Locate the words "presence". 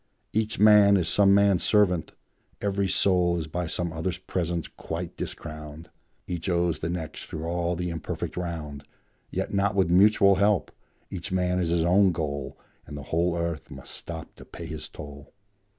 4.17-4.67